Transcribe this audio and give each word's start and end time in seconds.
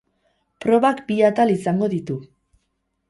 Probak 0.65 1.03
bi 1.11 1.17
atal 1.29 1.53
izango 1.57 1.91
ditu. 1.93 2.17